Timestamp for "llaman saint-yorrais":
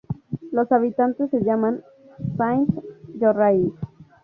1.43-3.71